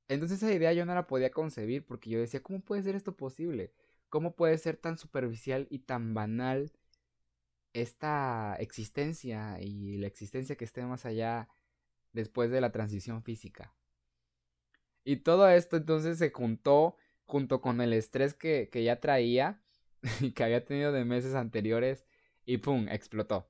Entonces 0.08 0.42
esa 0.42 0.52
idea 0.52 0.72
yo 0.72 0.86
no 0.86 0.94
la 0.94 1.06
podía 1.06 1.30
concebir 1.30 1.84
porque 1.84 2.10
yo 2.10 2.18
decía, 2.18 2.42
¿cómo 2.42 2.60
puede 2.60 2.82
ser 2.82 2.96
esto 2.96 3.16
posible? 3.16 3.72
¿Cómo 4.08 4.34
puede 4.34 4.56
ser 4.58 4.76
tan 4.76 4.96
superficial 4.98 5.66
y 5.70 5.80
tan 5.80 6.14
banal 6.14 6.72
esta 7.72 8.56
existencia 8.58 9.58
y 9.60 9.98
la 9.98 10.06
existencia 10.06 10.56
que 10.56 10.64
esté 10.64 10.82
más 10.84 11.06
allá 11.06 11.48
después 12.12 12.50
de 12.50 12.60
la 12.60 12.72
transición 12.72 13.22
física. 13.22 13.74
Y 15.04 15.16
todo 15.16 15.48
esto 15.48 15.76
entonces 15.76 16.18
se 16.18 16.30
juntó 16.30 16.96
junto 17.24 17.60
con 17.60 17.80
el 17.80 17.92
estrés 17.92 18.34
que, 18.34 18.68
que 18.70 18.84
ya 18.84 19.00
traía 19.00 19.60
y 20.20 20.32
que 20.32 20.44
había 20.44 20.64
tenido 20.64 20.92
de 20.92 21.04
meses 21.04 21.34
anteriores 21.34 22.06
y 22.44 22.58
¡pum! 22.58 22.88
explotó. 22.88 23.48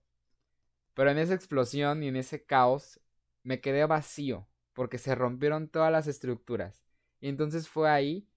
Pero 0.94 1.10
en 1.10 1.18
esa 1.18 1.34
explosión 1.34 2.02
y 2.02 2.08
en 2.08 2.16
ese 2.16 2.44
caos 2.44 3.00
me 3.42 3.60
quedé 3.60 3.84
vacío 3.86 4.46
porque 4.78 4.98
se 4.98 5.16
rompieron 5.16 5.66
todas 5.66 5.90
las 5.90 6.06
estructuras. 6.06 6.84
Y 7.18 7.28
entonces 7.28 7.68
fue 7.68 7.90
ahí 7.90 8.28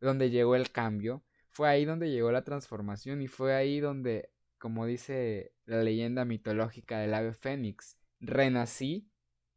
donde 0.00 0.30
llegó 0.30 0.54
el 0.54 0.70
cambio, 0.70 1.24
fue 1.48 1.68
ahí 1.68 1.84
donde 1.84 2.08
llegó 2.08 2.30
la 2.30 2.44
transformación 2.44 3.20
y 3.20 3.26
fue 3.26 3.52
ahí 3.52 3.80
donde 3.80 4.30
como 4.58 4.86
dice 4.86 5.52
la 5.64 5.82
leyenda 5.82 6.24
mitológica 6.24 7.00
del 7.00 7.14
ave 7.14 7.32
fénix, 7.32 7.98
renací 8.20 9.10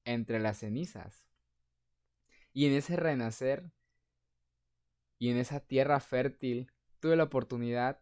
entre 0.04 0.40
las 0.40 0.58
cenizas. 0.58 1.28
Y 2.54 2.66
en 2.66 2.74
ese 2.74 2.96
renacer 2.96 3.72
y 5.20 5.30
en 5.30 5.38
esa 5.38 5.60
tierra 5.60 6.00
fértil 6.00 6.72
tuve 7.00 7.18
la 7.18 7.26
oportunidad 7.26 8.02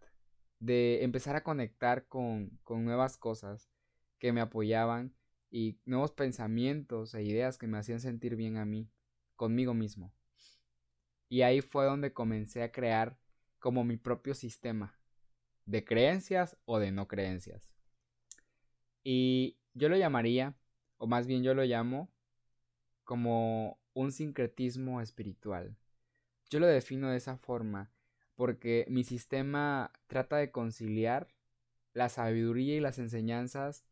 de 0.60 1.03
empezar 1.03 1.36
a 1.36 1.43
conectar 1.43 2.08
con, 2.08 2.58
con 2.63 2.86
nuevas 2.86 3.17
cosas 3.17 3.69
que 4.17 4.31
me 4.31 4.39
apoyaban 4.39 5.13
y 5.50 5.79
nuevos 5.86 6.12
pensamientos 6.12 7.13
e 7.15 7.24
ideas 7.24 7.58
que 7.58 7.68
me 7.68 7.77
hacían 7.77 8.00
sentir 8.00 8.36
bien 8.36 8.58
a 8.58 8.65
mí, 8.65 8.89
conmigo 9.36 9.74
mismo. 9.74 10.13
Y 11.27 11.41
ahí 11.41 11.62
fue 11.62 11.86
donde 11.86 12.13
comencé 12.13 12.63
a 12.63 12.72
crear 12.72 13.18
como 13.60 13.84
mi 13.84 13.98
propio 13.98 14.34
sistema, 14.34 14.98
de 15.65 15.84
creencias 15.84 16.58
o 16.65 16.79
de 16.79 16.91
no 16.91 17.08
creencias. 17.08 17.75
Y 19.03 19.58
yo 19.74 19.89
lo 19.89 19.98
llamaría, 19.98 20.56
o 20.98 21.08
más 21.08 21.27
bien 21.27 21.44
yo 21.44 21.53
lo 21.53 21.63
llamo, 21.63 22.10
como 23.03 23.79
un 23.94 24.12
sincretismo 24.12 25.01
espiritual. 25.01 25.75
Yo 26.50 26.60
lo 26.60 26.68
defino 26.68 27.10
de 27.10 27.18
esa 27.18 27.38
forma 27.38 27.91
porque 28.36 28.86
mi 28.88 29.03
sistema 29.03 29.91
trata 30.08 30.38
de 30.38 30.50
conciliar 30.50 31.27
la 31.94 32.08
sabiduría 32.08 32.77
y 32.77 32.79
las 32.79 32.98
enseñanzas 32.98 33.84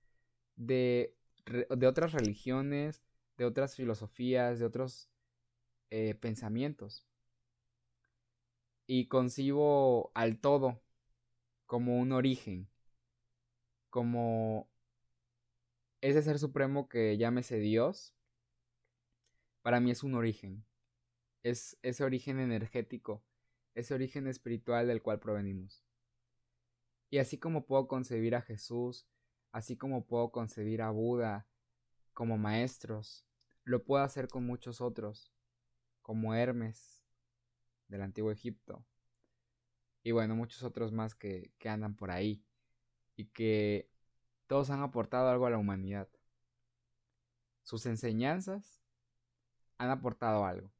de, 0.55 1.16
de 1.47 1.87
otras 1.87 2.11
religiones, 2.13 3.03
de 3.37 3.45
otras 3.45 3.75
filosofías, 3.75 4.59
de 4.59 4.65
otros 4.65 5.09
eh, 5.89 6.15
pensamientos. 6.15 7.05
Y 8.85 9.07
concibo 9.07 10.11
al 10.15 10.39
todo 10.39 10.81
como 11.65 11.99
un 11.99 12.11
origen, 12.13 12.69
como 13.89 14.69
ese 16.01 16.21
ser 16.21 16.39
supremo 16.39 16.87
que 16.87 17.17
llámese 17.17 17.57
Dios, 17.57 18.13
para 19.61 19.79
mí 19.79 19.91
es 19.91 20.03
un 20.03 20.15
origen, 20.15 20.65
es 21.43 21.77
ese 21.81 22.03
origen 22.03 22.39
energético, 22.39 23.23
ese 23.75 23.93
origen 23.93 24.27
espiritual 24.27 24.87
del 24.87 25.01
cual 25.01 25.19
provenimos. 25.19 25.83
Y 27.09 27.17
así 27.19 27.37
como 27.37 27.65
puedo 27.65 27.87
concebir 27.87 28.35
a 28.35 28.41
Jesús, 28.41 29.07
así 29.57 29.75
como 29.75 30.05
puedo 30.05 30.29
concebir 30.31 30.83
a 30.83 30.91
Buda 30.91 31.47
como 32.13 32.37
maestros, 32.37 33.25
lo 33.63 33.83
puedo 33.83 34.03
hacer 34.03 34.27
con 34.27 34.45
muchos 34.45 34.81
otros, 34.81 35.33
como 36.03 36.35
Hermes 36.35 37.03
del 37.87 38.03
antiguo 38.03 38.31
Egipto, 38.31 38.85
y 40.03 40.11
bueno, 40.11 40.35
muchos 40.35 40.61
otros 40.61 40.93
más 40.93 41.15
que, 41.15 41.51
que 41.57 41.69
andan 41.69 41.95
por 41.95 42.11
ahí 42.11 42.45
y 43.15 43.25
que 43.25 43.89
todos 44.45 44.69
han 44.69 44.81
aportado 44.81 45.27
algo 45.27 45.47
a 45.47 45.49
la 45.49 45.57
humanidad. 45.57 46.07
Sus 47.63 47.87
enseñanzas 47.87 48.83
han 49.79 49.89
aportado 49.89 50.45
algo. 50.45 50.71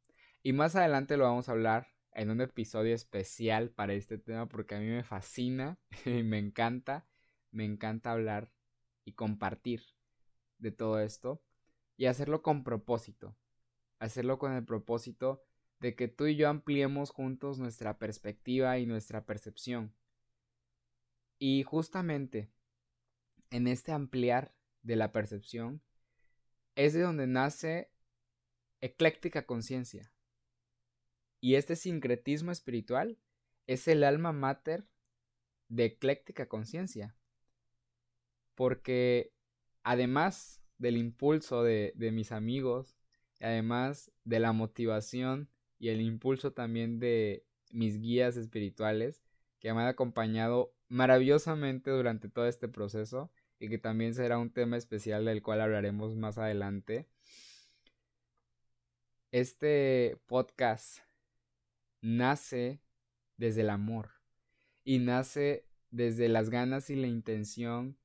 Y 0.44 0.54
más 0.54 0.76
adelante 0.76 1.18
lo 1.18 1.24
vamos 1.26 1.50
a 1.50 1.54
hablar 1.54 1.88
en 2.14 2.30
un 2.30 2.42
episodio 2.42 2.94
especial 2.94 3.72
para 3.72 3.94
este 3.94 4.20
tema 4.20 4.48
porque 4.48 4.76
a 4.76 4.80
mí 4.80 4.86
me 4.86 5.04
fascina 5.04 5.80
y 6.06 6.22
me 6.22 6.38
encanta, 6.38 7.08
me 7.52 7.66
encanta 7.66 8.12
hablar 8.12 8.52
y 9.08 9.14
compartir 9.14 9.86
de 10.58 10.72
todo 10.72 11.00
esto 11.00 11.42
y 11.96 12.08
hacerlo 12.08 12.42
con 12.42 12.66
propósito. 12.66 13.38
Hacerlo 14.00 14.38
con 14.38 14.52
el 14.52 14.66
propósito 14.66 15.42
de 15.80 15.96
que 15.96 16.10
tú 16.10 16.26
y 16.26 16.36
yo 16.36 16.50
ampliemos 16.50 17.12
juntos 17.12 17.58
nuestra 17.58 18.00
perspectiva 18.00 18.80
y 18.80 18.86
nuestra 18.86 19.26
percepción. 19.26 19.96
Y 21.40 21.64
justamente 21.64 22.52
en 23.50 23.68
este 23.68 23.94
ampliar 23.94 24.54
de 24.82 24.98
la 24.98 25.14
percepción 25.14 25.82
es 26.76 26.94
de 26.94 27.02
donde 27.02 27.28
nace 27.28 27.90
ecléctica 28.82 29.46
conciencia. 29.46 30.12
Y 31.40 31.56
este 31.56 31.78
sincretismo 31.78 32.52
espiritual 32.52 33.18
es 33.68 33.88
el 33.88 34.04
alma 34.04 34.34
mater 34.34 34.86
de 35.70 35.86
ecléctica 35.86 36.50
conciencia. 36.50 37.16
Porque 38.58 39.32
además 39.84 40.64
del 40.80 40.98
impulso 40.98 41.62
de, 41.62 41.94
mis 42.12 42.32
amigos, 42.32 42.98
además 43.40 44.12
de 44.24 44.40
la 44.40 44.52
motivación 44.52 45.48
y 45.78 45.90
el 45.90 46.02
impulso 46.02 46.54
también 46.54 46.98
de 46.98 47.46
mis 47.70 48.00
guías 48.00 48.36
espirituales 48.36 49.22
que 49.60 49.72
me 49.76 49.82
han 49.82 49.88
acompañado 49.88 50.74
maravillosamente 50.88 51.92
durante 51.92 52.30
todo 52.30 52.48
este 52.48 52.68
proceso 52.68 53.30
y 53.60 53.70
que 53.70 53.78
también 53.78 54.16
será 54.16 54.40
un 54.40 54.50
tema 54.50 54.76
especial 54.76 55.26
del 55.26 55.44
cual 55.44 55.62
hablaremos 55.62 56.16
más 56.16 56.40
adelante. 56.40 57.08
Este 59.32 60.18
podcast 60.26 61.02
nace 62.02 62.82
desde 63.38 63.62
el 63.62 63.70
amor 63.70 64.10
y 64.84 64.98
nace 64.98 65.68
desde 65.92 66.28
las 66.28 66.50
ganas 66.50 66.90
y 66.90 66.96
la 66.96 67.06
intención 67.06 68.00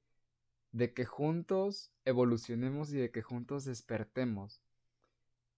de 0.72 0.92
que 0.92 1.04
juntos 1.04 1.92
evolucionemos 2.04 2.92
y 2.92 2.98
de 2.98 3.10
que 3.10 3.22
juntos 3.22 3.64
despertemos 3.64 4.62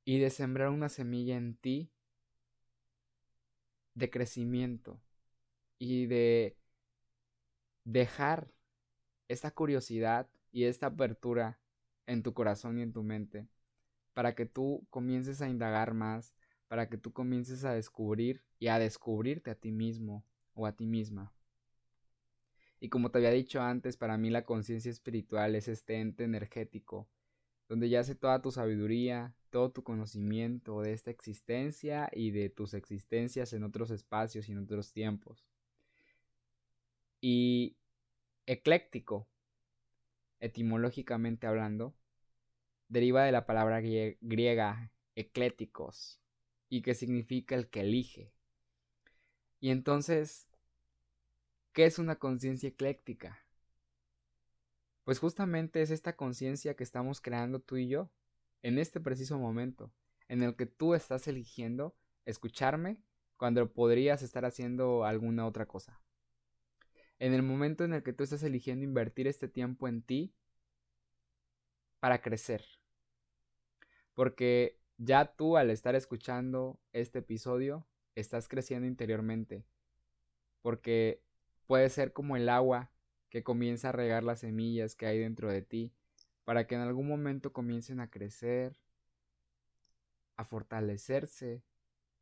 y 0.04 0.18
de 0.18 0.30
sembrar 0.30 0.68
una 0.70 0.88
semilla 0.88 1.36
en 1.36 1.56
ti 1.56 1.90
de 3.94 4.10
crecimiento 4.10 5.00
y 5.78 6.06
de 6.06 6.56
dejar 7.84 8.50
esta 9.28 9.50
curiosidad 9.52 10.28
y 10.52 10.64
esta 10.64 10.88
apertura 10.88 11.58
en 12.06 12.22
tu 12.22 12.34
corazón 12.34 12.78
y 12.78 12.82
en 12.82 12.92
tu 12.92 13.02
mente 13.02 13.48
para 14.14 14.34
que 14.34 14.46
tú 14.46 14.86
comiences 14.90 15.42
a 15.42 15.48
indagar 15.48 15.92
más, 15.92 16.34
para 16.68 16.88
que 16.88 16.96
tú 16.96 17.12
comiences 17.12 17.64
a 17.64 17.74
descubrir 17.74 18.42
y 18.58 18.68
a 18.68 18.78
descubrirte 18.78 19.50
a 19.50 19.56
ti 19.56 19.72
mismo 19.72 20.24
o 20.54 20.66
a 20.66 20.72
ti 20.72 20.86
misma. 20.86 21.33
Y 22.84 22.90
como 22.90 23.10
te 23.10 23.16
había 23.16 23.30
dicho 23.30 23.62
antes, 23.62 23.96
para 23.96 24.18
mí 24.18 24.28
la 24.28 24.44
conciencia 24.44 24.90
espiritual 24.90 25.54
es 25.54 25.68
este 25.68 26.00
ente 26.00 26.24
energético, 26.24 27.08
donde 27.66 27.88
yace 27.88 28.14
toda 28.14 28.42
tu 28.42 28.50
sabiduría, 28.50 29.34
todo 29.48 29.72
tu 29.72 29.82
conocimiento 29.82 30.82
de 30.82 30.92
esta 30.92 31.10
existencia 31.10 32.10
y 32.12 32.30
de 32.30 32.50
tus 32.50 32.74
existencias 32.74 33.54
en 33.54 33.64
otros 33.64 33.90
espacios 33.90 34.50
y 34.50 34.52
en 34.52 34.58
otros 34.58 34.92
tiempos. 34.92 35.46
Y 37.22 37.78
ecléctico, 38.44 39.30
etimológicamente 40.40 41.46
hablando, 41.46 41.94
deriva 42.88 43.24
de 43.24 43.32
la 43.32 43.46
palabra 43.46 43.80
griega 43.80 44.92
ecléticos 45.14 46.20
y 46.68 46.82
que 46.82 46.92
significa 46.92 47.54
el 47.54 47.70
que 47.70 47.80
elige. 47.80 48.34
Y 49.58 49.70
entonces, 49.70 50.50
¿qué 51.74 51.84
es 51.84 51.98
una 51.98 52.16
conciencia 52.16 52.68
ecléctica? 52.68 53.44
Pues 55.02 55.18
justamente 55.18 55.82
es 55.82 55.90
esta 55.90 56.16
conciencia 56.16 56.74
que 56.74 56.84
estamos 56.84 57.20
creando 57.20 57.60
tú 57.60 57.76
y 57.76 57.88
yo, 57.88 58.10
en 58.62 58.78
este 58.78 59.00
preciso 59.00 59.38
momento, 59.38 59.92
en 60.28 60.42
el 60.42 60.56
que 60.56 60.64
tú 60.64 60.94
estás 60.94 61.28
eligiendo 61.28 61.94
escucharme 62.24 63.02
cuando 63.36 63.70
podrías 63.70 64.22
estar 64.22 64.46
haciendo 64.46 65.04
alguna 65.04 65.46
otra 65.46 65.66
cosa. 65.66 66.00
En 67.18 67.34
el 67.34 67.42
momento 67.42 67.84
en 67.84 67.92
el 67.92 68.02
que 68.02 68.12
tú 68.12 68.24
estás 68.24 68.42
eligiendo 68.44 68.84
invertir 68.84 69.26
este 69.26 69.48
tiempo 69.48 69.88
en 69.88 70.00
ti 70.00 70.32
para 71.98 72.22
crecer. 72.22 72.64
Porque 74.14 74.80
ya 74.96 75.34
tú 75.34 75.56
al 75.56 75.70
estar 75.70 75.96
escuchando 75.96 76.80
este 76.92 77.18
episodio, 77.18 77.86
estás 78.14 78.48
creciendo 78.48 78.86
interiormente. 78.86 79.66
Porque 80.62 81.23
puede 81.66 81.88
ser 81.90 82.12
como 82.12 82.36
el 82.36 82.48
agua 82.48 82.90
que 83.30 83.42
comienza 83.42 83.88
a 83.88 83.92
regar 83.92 84.22
las 84.22 84.40
semillas 84.40 84.94
que 84.94 85.06
hay 85.06 85.18
dentro 85.18 85.50
de 85.50 85.62
ti, 85.62 85.92
para 86.44 86.66
que 86.66 86.74
en 86.74 86.82
algún 86.82 87.08
momento 87.08 87.52
comiencen 87.52 88.00
a 88.00 88.10
crecer, 88.10 88.76
a 90.36 90.44
fortalecerse 90.44 91.62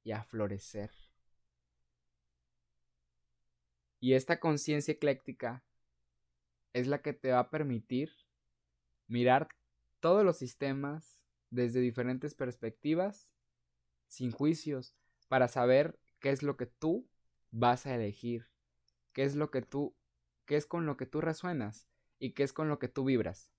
y 0.04 0.12
a 0.12 0.22
florecer. 0.22 0.90
Y 4.00 4.14
esta 4.14 4.40
conciencia 4.40 4.92
ecléctica 4.92 5.62
es 6.72 6.86
la 6.86 7.02
que 7.02 7.12
te 7.12 7.30
va 7.30 7.40
a 7.40 7.50
permitir 7.50 8.10
mirar 9.06 9.48
todos 10.00 10.24
los 10.24 10.38
sistemas 10.38 11.22
desde 11.50 11.80
diferentes 11.80 12.34
perspectivas, 12.34 13.28
sin 14.08 14.32
juicios, 14.32 14.94
para 15.28 15.48
saber 15.48 15.98
qué 16.18 16.30
es 16.30 16.42
lo 16.42 16.56
que 16.56 16.66
tú 16.66 17.06
vas 17.50 17.86
a 17.86 17.94
elegir, 17.94 18.51
qué 19.12 19.24
es 19.24 19.34
lo 19.34 19.50
que 19.50 19.62
tú 19.62 19.94
qué 20.46 20.56
es 20.56 20.66
con 20.66 20.86
lo 20.86 20.96
que 20.96 21.06
tú 21.06 21.20
resuenas 21.20 21.88
y 22.18 22.32
qué 22.32 22.42
es 22.42 22.52
con 22.52 22.68
lo 22.68 22.78
que 22.78 22.88
tú 22.88 23.04
vibras. 23.04 23.50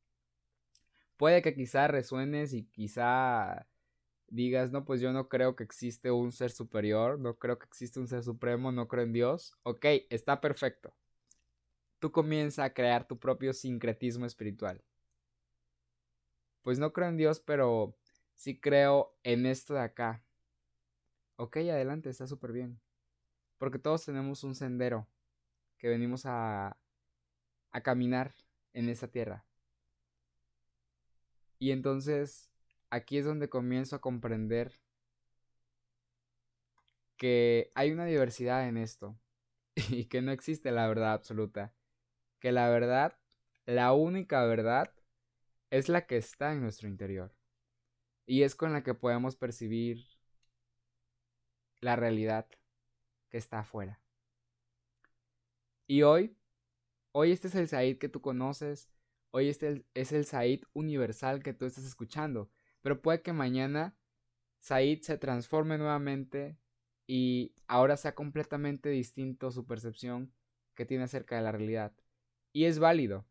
Puede 1.18 1.42
que 1.42 1.54
quizá 1.54 1.88
resuenes 1.88 2.54
y 2.54 2.66
quizá 2.66 3.68
digas, 4.28 4.72
no, 4.72 4.84
pues 4.84 5.00
yo 5.00 5.14
no 5.14 5.30
creo 5.30 5.56
que 5.56 5.64
existe 5.64 6.12
un 6.12 6.32
ser 6.32 6.52
superior, 6.52 7.20
no 7.20 7.38
creo 7.38 7.60
que 7.60 7.66
existe 7.66 8.00
un 8.00 8.08
ser 8.08 8.24
supremo, 8.24 8.72
no 8.72 8.88
creo 8.88 9.04
en 9.04 9.14
Dios. 9.14 9.56
Ok, 9.64 9.86
está 10.10 10.42
perfecto. 10.42 10.94
Tú 12.00 12.12
comienza 12.12 12.64
a 12.64 12.74
crear 12.74 13.08
tu 13.08 13.20
propio 13.20 13.54
sincretismo 13.54 14.26
espiritual. 14.26 14.84
Pues 16.64 16.80
no 16.80 16.94
creo 16.94 17.10
en 17.10 17.18
Dios, 17.18 17.40
pero 17.40 17.96
sí 18.36 18.60
creo 18.60 19.16
en 19.24 19.46
esto 19.46 19.74
de 19.76 19.82
acá. 19.82 20.24
Ok, 21.36 21.58
adelante, 21.58 22.10
está 22.10 22.28
súper 22.28 22.52
bien. 22.52 22.80
Porque 23.58 23.80
todos 23.80 24.06
tenemos 24.06 24.44
un 24.44 24.56
sendero 24.56 25.08
que 25.84 25.90
venimos 25.90 26.26
a, 26.26 26.78
a 27.72 27.82
caminar 27.82 28.34
en 28.72 28.88
esta 28.88 29.10
tierra. 29.10 29.46
Y 31.60 31.72
entonces 31.72 32.50
aquí 32.90 33.18
es 33.18 33.26
donde 33.26 33.50
comienzo 33.50 33.98
a 33.98 34.00
comprender 34.00 34.80
que 37.18 37.70
hay 37.76 37.92
una 37.92 38.06
diversidad 38.06 38.66
en 38.66 38.78
esto 38.78 39.20
y 39.90 40.06
que 40.06 40.22
no 40.22 40.32
existe 40.32 40.72
la 40.72 40.88
verdad 40.88 41.12
absoluta. 41.12 41.74
Que 42.40 42.54
la 42.54 42.70
verdad, 42.70 43.20
la 43.66 43.92
única 43.92 44.46
verdad, 44.46 44.94
es 45.70 45.90
la 45.90 46.08
que 46.08 46.16
está 46.16 46.54
en 46.54 46.62
nuestro 46.62 46.88
interior. 46.88 47.36
Y 48.26 48.44
es 48.44 48.56
con 48.56 48.72
la 48.72 48.84
que 48.84 48.94
podemos 48.94 49.36
percibir 49.36 50.06
la 51.82 51.98
realidad 51.98 52.48
que 53.30 53.38
está 53.38 53.60
afuera. 53.60 54.03
Y 55.86 56.04
hoy, 56.04 56.38
hoy 57.12 57.32
este 57.32 57.50
es 57.50 57.56
el 57.56 57.68
Said 57.68 57.98
que 57.98 58.08
tú 58.08 58.22
conoces, 58.22 58.90
hoy 59.32 59.50
este 59.50 59.86
es 59.94 60.14
el 60.14 60.26
Said 60.26 60.62
universal 60.74 61.44
que 61.44 61.54
tú 61.54 61.66
estás 61.66 61.84
escuchando, 61.84 62.50
pero 62.82 63.02
puede 63.02 63.22
que 63.22 63.34
mañana 63.34 63.96
Said 64.60 65.02
se 65.02 65.18
transforme 65.18 65.78
nuevamente 65.78 66.58
y 67.06 67.54
ahora 67.68 67.98
sea 67.98 68.16
completamente 68.16 68.90
distinto 68.90 69.52
su 69.52 69.66
percepción 69.66 70.34
que 70.74 70.86
tiene 70.86 71.04
acerca 71.04 71.36
de 71.36 71.42
la 71.42 71.52
realidad. 71.52 71.94
Y 72.54 72.64
es 72.66 72.80
válido, 72.80 73.26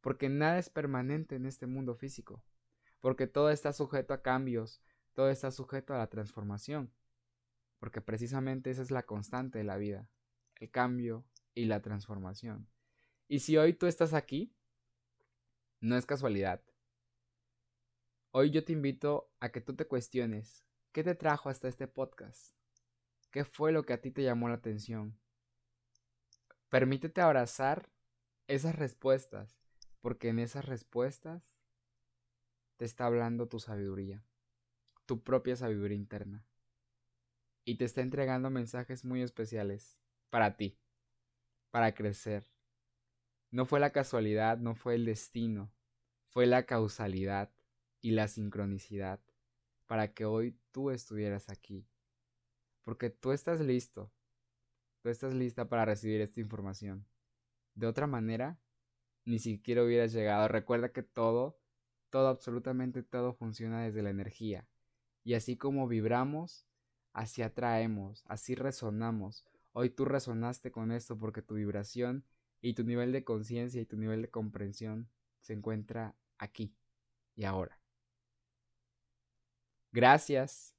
porque 0.00 0.30
nada 0.30 0.58
es 0.58 0.70
permanente 0.70 1.36
en 1.36 1.44
este 1.44 1.66
mundo 1.66 1.94
físico, 1.94 2.42
porque 3.00 3.26
todo 3.26 3.50
está 3.50 3.74
sujeto 3.74 4.14
a 4.14 4.22
cambios, 4.22 4.80
todo 5.12 5.28
está 5.28 5.50
sujeto 5.50 5.92
a 5.92 5.98
la 5.98 6.08
transformación, 6.08 6.90
porque 7.78 8.00
precisamente 8.00 8.70
esa 8.70 8.80
es 8.80 8.90
la 8.90 9.02
constante 9.04 9.58
de 9.58 9.64
la 9.64 9.76
vida, 9.76 10.08
el 10.56 10.70
cambio, 10.70 11.26
y 11.54 11.66
la 11.66 11.80
transformación. 11.80 12.68
Y 13.28 13.40
si 13.40 13.56
hoy 13.56 13.72
tú 13.72 13.86
estás 13.86 14.12
aquí, 14.12 14.54
no 15.80 15.96
es 15.96 16.06
casualidad. 16.06 16.62
Hoy 18.30 18.50
yo 18.50 18.64
te 18.64 18.72
invito 18.72 19.30
a 19.40 19.50
que 19.50 19.60
tú 19.60 19.74
te 19.74 19.86
cuestiones, 19.86 20.64
¿qué 20.92 21.04
te 21.04 21.14
trajo 21.14 21.48
hasta 21.48 21.68
este 21.68 21.86
podcast? 21.86 22.56
¿Qué 23.30 23.44
fue 23.44 23.72
lo 23.72 23.84
que 23.84 23.92
a 23.92 24.00
ti 24.00 24.10
te 24.10 24.22
llamó 24.22 24.48
la 24.48 24.56
atención? 24.56 25.18
Permítete 26.68 27.20
abrazar 27.20 27.90
esas 28.46 28.76
respuestas, 28.76 29.60
porque 30.00 30.28
en 30.28 30.38
esas 30.38 30.64
respuestas 30.64 31.42
te 32.76 32.84
está 32.84 33.06
hablando 33.06 33.48
tu 33.48 33.60
sabiduría, 33.60 34.24
tu 35.06 35.22
propia 35.22 35.56
sabiduría 35.56 35.96
interna. 35.96 36.44
Y 37.64 37.76
te 37.76 37.84
está 37.84 38.02
entregando 38.02 38.50
mensajes 38.50 39.04
muy 39.04 39.22
especiales 39.22 39.98
para 40.30 40.56
ti 40.56 40.78
para 41.74 41.92
crecer. 41.92 42.48
No 43.50 43.66
fue 43.66 43.80
la 43.80 43.90
casualidad, 43.90 44.58
no 44.58 44.76
fue 44.76 44.94
el 44.94 45.04
destino, 45.04 45.72
fue 46.28 46.46
la 46.46 46.66
causalidad 46.66 47.50
y 48.00 48.12
la 48.12 48.28
sincronicidad 48.28 49.20
para 49.86 50.14
que 50.14 50.24
hoy 50.24 50.56
tú 50.70 50.92
estuvieras 50.92 51.50
aquí. 51.50 51.84
Porque 52.84 53.10
tú 53.10 53.32
estás 53.32 53.60
listo, 53.60 54.12
tú 55.02 55.08
estás 55.08 55.34
lista 55.34 55.68
para 55.68 55.84
recibir 55.84 56.20
esta 56.20 56.38
información. 56.38 57.08
De 57.74 57.88
otra 57.88 58.06
manera, 58.06 58.60
ni 59.24 59.40
siquiera 59.40 59.82
hubieras 59.82 60.12
llegado. 60.12 60.46
Recuerda 60.46 60.92
que 60.92 61.02
todo, 61.02 61.58
todo, 62.08 62.28
absolutamente 62.28 63.02
todo 63.02 63.32
funciona 63.32 63.82
desde 63.82 64.04
la 64.04 64.10
energía. 64.10 64.68
Y 65.24 65.34
así 65.34 65.56
como 65.56 65.88
vibramos, 65.88 66.68
así 67.12 67.42
atraemos, 67.42 68.22
así 68.28 68.54
resonamos. 68.54 69.44
Hoy 69.76 69.90
tú 69.90 70.04
resonaste 70.04 70.70
con 70.70 70.92
esto 70.92 71.18
porque 71.18 71.42
tu 71.42 71.56
vibración 71.56 72.24
y 72.60 72.74
tu 72.74 72.84
nivel 72.84 73.10
de 73.10 73.24
conciencia 73.24 73.82
y 73.82 73.86
tu 73.86 73.96
nivel 73.96 74.22
de 74.22 74.30
comprensión 74.30 75.10
se 75.40 75.52
encuentra 75.52 76.14
aquí 76.38 76.76
y 77.34 77.42
ahora. 77.42 77.80
Gracias 79.90 80.76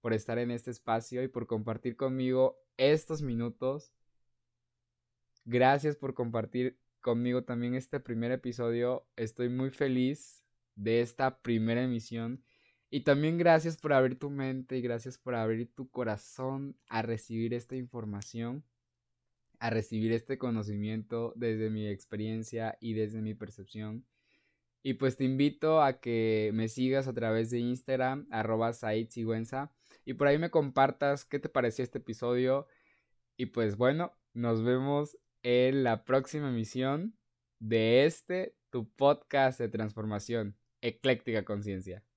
por 0.00 0.14
estar 0.14 0.38
en 0.38 0.50
este 0.50 0.70
espacio 0.70 1.22
y 1.22 1.28
por 1.28 1.46
compartir 1.46 1.94
conmigo 1.94 2.58
estos 2.78 3.20
minutos. 3.20 3.92
Gracias 5.44 5.96
por 5.96 6.14
compartir 6.14 6.80
conmigo 7.02 7.44
también 7.44 7.74
este 7.74 8.00
primer 8.00 8.32
episodio. 8.32 9.06
Estoy 9.16 9.50
muy 9.50 9.68
feliz 9.68 10.42
de 10.74 11.02
esta 11.02 11.42
primera 11.42 11.82
emisión 11.82 12.42
y 12.90 13.00
también 13.00 13.36
gracias 13.38 13.76
por 13.76 13.92
abrir 13.92 14.18
tu 14.18 14.30
mente 14.30 14.78
y 14.78 14.80
gracias 14.80 15.18
por 15.18 15.34
abrir 15.34 15.72
tu 15.74 15.90
corazón 15.90 16.76
a 16.88 17.02
recibir 17.02 17.52
esta 17.52 17.76
información, 17.76 18.64
a 19.58 19.70
recibir 19.70 20.12
este 20.12 20.38
conocimiento 20.38 21.32
desde 21.36 21.70
mi 21.70 21.86
experiencia 21.86 22.78
y 22.80 22.94
desde 22.94 23.20
mi 23.20 23.34
percepción. 23.34 24.06
Y 24.82 24.94
pues 24.94 25.16
te 25.16 25.24
invito 25.24 25.82
a 25.82 26.00
que 26.00 26.50
me 26.54 26.68
sigas 26.68 27.08
a 27.08 27.12
través 27.12 27.50
de 27.50 27.58
Instagram, 27.58 28.26
arroba 28.30 28.72
Sigüenza, 28.72 29.70
y 30.04 30.14
por 30.14 30.28
ahí 30.28 30.38
me 30.38 30.50
compartas 30.50 31.24
qué 31.26 31.38
te 31.38 31.50
pareció 31.50 31.84
este 31.84 31.98
episodio. 31.98 32.66
Y 33.36 33.46
pues 33.46 33.76
bueno, 33.76 34.14
nos 34.32 34.64
vemos 34.64 35.18
en 35.42 35.84
la 35.84 36.04
próxima 36.04 36.48
emisión 36.48 37.14
de 37.58 38.06
este, 38.06 38.56
tu 38.70 38.88
podcast 38.88 39.58
de 39.58 39.68
transformación, 39.68 40.56
Ecléctica 40.80 41.44
Conciencia. 41.44 42.07